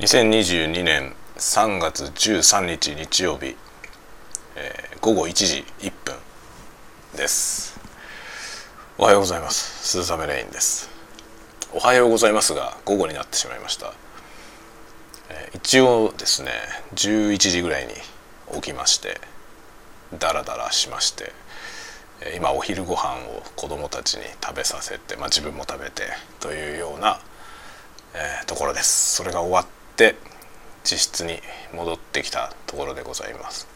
[0.00, 3.54] 2022年3月13日日曜日、
[4.56, 6.14] えー、午後1時1分
[7.14, 7.78] です。
[8.96, 9.86] おはようございます。
[9.86, 10.88] 鈴雨レインです。
[11.74, 13.92] おはようございますが午後になってしまいました、
[15.28, 16.52] えー、一応ですね
[16.94, 17.92] 11時ぐらいに
[18.54, 19.20] 起きまして
[20.18, 21.30] ダラダラしまして
[22.38, 26.04] 今お昼ご飯を子供たちに食べさせて、まあ、自分も食べて
[26.40, 27.20] というような、
[28.14, 29.16] えー、ところです。
[29.16, 30.16] それが終わってして
[30.82, 31.40] 自室に
[31.74, 33.68] 戻ってきたところでございます。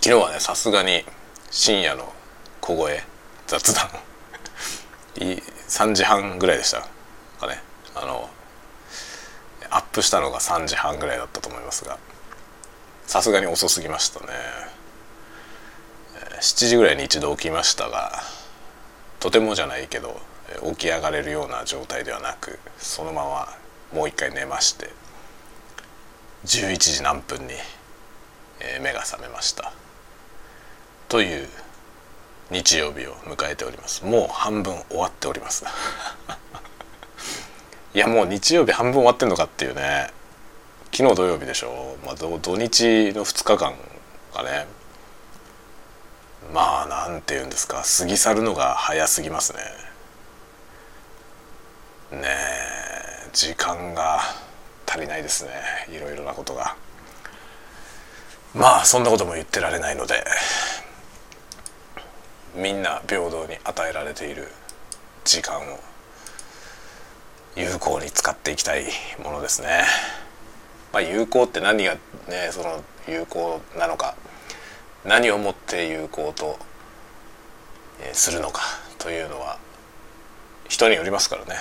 [0.00, 1.04] 昨日はねさすがに
[1.52, 2.12] 深夜の
[2.60, 3.00] 小声
[3.46, 3.88] 雑談。
[5.14, 6.80] 3時半ぐらいでした
[7.38, 7.62] かね。
[7.94, 8.28] あの
[9.70, 11.96] アップしたのが3時半ぐらいだったと思いますが。
[13.06, 14.26] さすがに遅すぎましたね。
[16.40, 18.24] 7時ぐらいに一度起きましたが
[19.20, 20.20] とてもじゃないけど
[20.72, 23.56] 起き上がれるような状態ではなくそのまま
[23.92, 24.90] もう一回寝まして
[26.44, 27.54] 11時何分に、
[28.60, 29.72] えー、目が覚めました。
[31.08, 31.48] という
[32.50, 34.04] 日曜日を迎えております。
[34.04, 35.64] もう半分終わっております。
[37.94, 40.10] いやもう日曜日半分終わってんのかっていうね
[40.92, 43.74] 昨日土曜日でしょ、まあ、土日の2日間
[44.34, 44.66] がね
[46.52, 49.58] まあなんて言うんですか過ぎ去るのが早すぎますね。
[52.10, 54.20] ねえ時間が
[54.94, 55.50] 足りないですね
[55.92, 56.76] いろいろなことが
[58.54, 60.24] まあそんなことも言ってられないので
[62.54, 64.46] みんな平等に与えられている
[65.24, 65.80] 時間を
[67.56, 68.84] 有効に使っていきたい
[69.22, 69.84] ものですね。
[70.92, 71.94] まあ、有効って何が
[72.28, 74.14] ねその有効なのか
[75.04, 76.56] 何をもって有効と
[78.12, 78.62] するのか
[78.98, 79.58] というのは
[80.68, 81.56] 人によりますからね。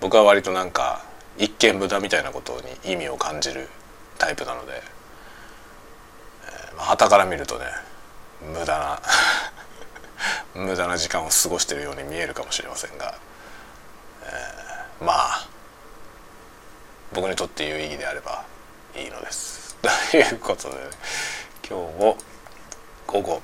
[0.00, 0.89] 僕は割となんか
[1.38, 3.68] 一見無駄みたいなことに意味を感じる
[4.18, 4.72] タイプなので、
[6.44, 7.64] えー、まあ、旗から見るとね
[8.52, 9.02] 無駄な
[10.54, 13.14] 無駄な時間を過ごしてるように見えるかもしれませんが、
[14.24, 15.48] えー、まあ
[17.12, 18.44] 僕にとって有意義であれば
[18.94, 19.76] いいのです。
[20.10, 20.80] ということで、ね、
[21.68, 22.18] 今日も
[23.06, 23.42] 午後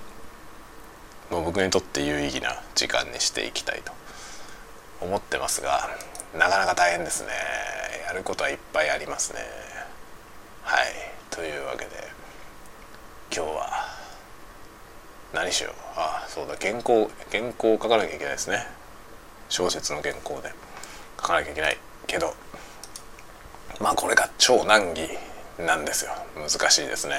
[1.30, 3.92] もう僕にとって有意義な時間にしていきたいと
[5.00, 5.90] 思ってますが
[6.34, 7.28] なかなか大変ですね。
[8.06, 9.40] やることはいっぱいありますね。
[10.62, 10.86] はい。
[11.30, 11.90] というわけで
[13.34, 13.70] 今日は
[15.32, 15.74] 何しよう。
[15.96, 16.56] あそうだ。
[16.60, 18.66] 原稿原稿を書かなきゃいけないですね。
[19.48, 20.52] 小説の原稿で。
[21.20, 21.78] 書かなきゃいけない。
[22.06, 22.34] けど
[23.80, 25.08] まあこれが超難儀
[25.58, 26.12] なんですよ。
[26.36, 27.16] 難しいですね。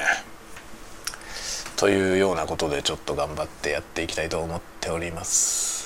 [1.75, 5.76] というようなことでちょっと頑張ってやっていきたいと思っております。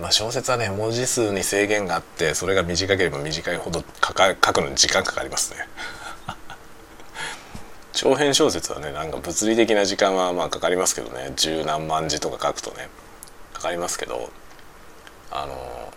[0.00, 5.68] まあ、小説はね文字数に制限があってそれが短ければ短いほど書か書くのに時間かかりますね。
[7.92, 11.32] 長編小説はねなんか物理的な時間はまあかかりますけどね。
[11.34, 12.88] 十何万字とか書くとね
[13.52, 14.30] かかりますけど
[15.32, 15.92] あの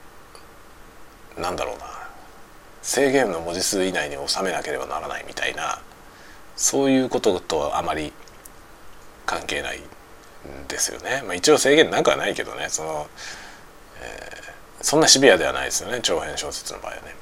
[1.38, 1.85] なんだろうな。
[2.81, 5.79] 制限の文字数以内に収めなければならないみたいな
[6.56, 8.11] そういうこととはあまり
[9.28, 11.22] 関係ないんですよね。
[11.25, 12.69] まあ、一応制限なくはないけどね。
[12.69, 13.07] その
[14.01, 17.16] えー、そんなシビアではないですよね長編小説の場合はね。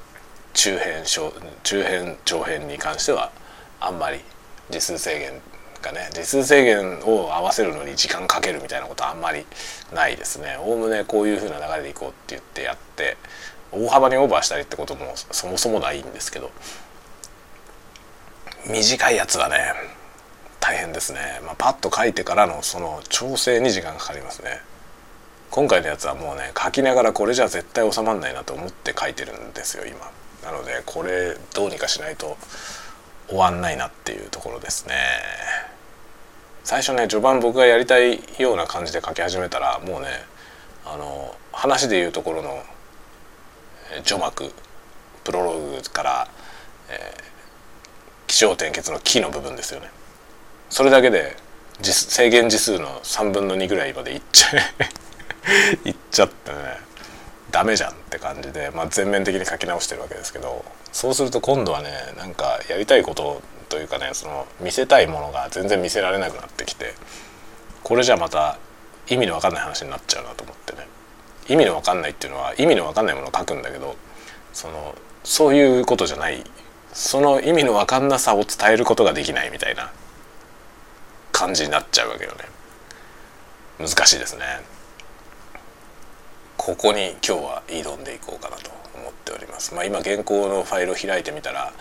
[0.52, 1.32] 中編小
[1.62, 3.30] 中編長編に関しては
[3.78, 4.20] あんまり
[4.68, 5.40] 字数制限
[5.80, 9.46] がね字数制限を合わせるのに時間かけるみたいなことはあんまり
[9.94, 10.56] ないですね。
[10.60, 13.16] おおむねこういう風な流れでいこうって言ってやって
[13.72, 16.50] 大幅にオーバーしたりってこともそもそもないんですけど
[18.66, 19.72] 短いやつはね
[20.58, 24.60] 大変ですね、まあ、パッと書いてからのその調整に時間かかりますね。
[25.50, 29.98] 今回のやつはもうね書きながらこれじゃ絶対収まんないなと思って書いてるんですよ今。
[30.44, 32.36] なのでこれどうにかしないと
[33.28, 34.94] 終わんないなっていうところですね。
[36.62, 40.08] 最初ね序盤僕がやりたいような感じで書き始めたらもうね
[40.86, 42.62] あの話でいうところの
[44.04, 44.52] 序幕
[45.24, 46.28] プロローグから、
[46.90, 47.22] えー、
[48.28, 49.90] 気象点結の「木」の部分ですよね。
[50.68, 51.36] それだけで
[51.82, 54.48] 制限字数の3分の2ぐらいまでいっちゃ
[54.78, 55.09] え
[55.84, 56.90] 言っちゃってね。
[57.50, 66.94] ダメじゃんって感じで、まあ、全面的に書き直してるわけですけどそうすると今度はねなんかやりたいことというかねその見せたいものが全然見せられなくなってきて
[67.82, 68.58] これじゃまた
[69.08, 70.86] 意味の分かんない話になっちゃうなと思ってね。
[71.48, 73.96] 意味の分かんないっていうのは意味の分かんないものを書くんだけど
[74.52, 74.94] その
[75.24, 76.44] そういうことじゃない
[76.92, 79.90] その意味の分かんなさを伝えることができないみたいな
[81.32, 82.44] 感じになっちゃうわけよね。
[83.80, 84.44] 難しいですね。
[86.60, 89.74] ここに今日は挑んでいこうかなと思っております。
[89.74, 91.72] まあ、今原稿のファイルを開いてみたら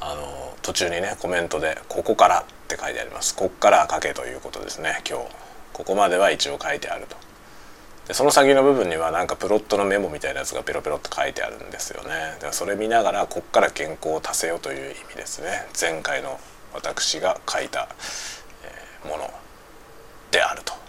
[0.00, 3.34] あの途中にねコメントで「ここから」って書いてあります。
[3.34, 5.24] ここから書けということですね今日。
[5.72, 7.16] ここまでは一応書いてあると。
[8.06, 12.10] でその先の部分にはなんかプロットのメモみたいなやつがペロペロっと書いてあるんですよね。
[12.34, 15.66] だからそれ見ながらこっから原稿を足せよという意味ですね。
[15.80, 16.38] 前回の
[16.74, 17.88] 私が書いた、
[18.62, 19.32] えもの
[20.30, 20.87] であると。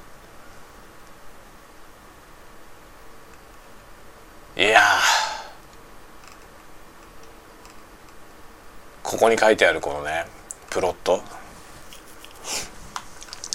[4.59, 4.81] いや
[9.03, 10.25] ここに書いてあるこのね
[10.69, 11.21] プロット。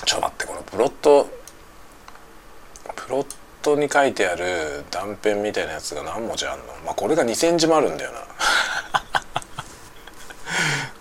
[0.07, 1.29] ちょっと待ってこのプロット
[2.97, 6.65] プロットに書いてある断片みたいなやつが何文字あんの？
[6.87, 8.21] まあこれが2,000字もあるんだよな。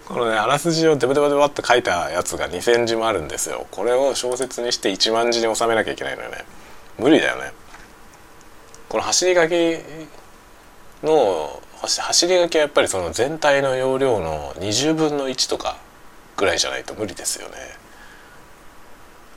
[0.06, 3.68] このねあらすじをデブデブデブって書いたやつが2,000字もあるんですよ。
[3.72, 6.44] これを小説にして1万字に収めなきゃいけないのよね。
[6.98, 7.54] 無理だよね。
[8.94, 9.54] この走り書き
[11.02, 15.78] の走り書きはやっぱりその全体の容量の20分の1とか
[16.38, 17.56] ぐらいじゃないと無理ですよね。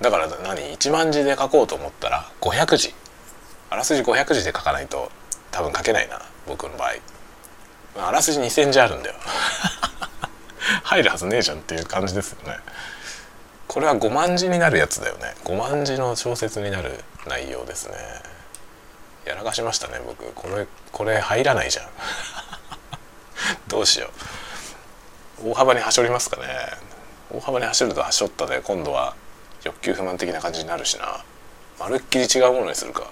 [0.03, 2.95] だから何1万字で書こうと思ったら500字。
[3.71, 5.11] あらすじ500字で書かないと
[5.51, 8.09] 多分書けないな僕の場合。
[8.09, 9.15] あらすじ2,000字あるんだよ。
[10.85, 12.59] 入るはずねえじゃんっていう感じですよね。
[13.69, 15.35] これは5万字になるやつだよね。
[15.45, 18.36] 5万字の小説になる内容ですね。
[19.27, 20.33] やらかしましたね僕。
[20.33, 21.89] これこれ入らないじゃん。
[23.69, 24.11] どうしよ
[25.43, 25.51] う。
[25.51, 26.47] 大幅にはしょりますかね。
[27.31, 29.15] 大幅に走るとはしょったで今度は
[29.65, 31.25] 欲求不満的な感じになるしな。
[31.79, 33.05] まるっきり違うものにするか。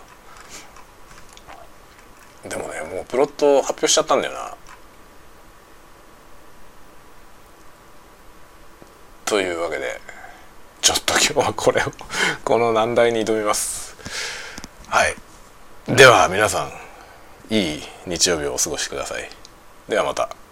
[2.44, 4.56] でもねもうプロット発表しちゃったんだよな。
[9.24, 10.00] というわけで
[10.80, 11.86] ちょっと今日はこれを
[12.44, 13.96] この難題に挑みます。
[14.88, 15.23] はい。
[15.86, 16.70] では皆さ
[17.50, 19.28] んいい日曜日をお過ごしください
[19.86, 20.43] ではまた。